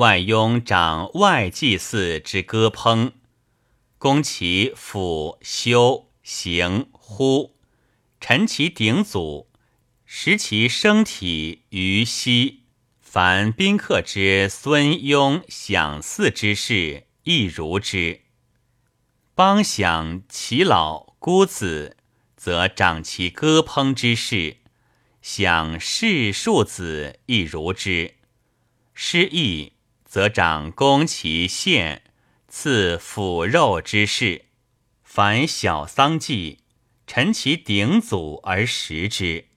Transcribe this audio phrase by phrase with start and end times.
[0.00, 3.12] 外佣掌外祭祀之歌烹，
[3.98, 7.54] 攻其辅修行呼，
[8.18, 9.50] 陈其鼎祖，
[10.06, 12.62] 食其生体于息。
[12.98, 18.22] 凡宾客之孙雍享祀之事，亦如之。
[19.34, 21.98] 邦享其老孤子，
[22.38, 24.60] 则长其歌烹之事；
[25.20, 28.14] 享世庶子，亦如之。
[28.94, 29.74] 诗义。
[30.10, 32.02] 则长攻其献
[32.48, 34.46] 赐腐肉之事，
[35.04, 36.64] 凡小丧祭，
[37.06, 39.49] 陈其鼎祖而食之。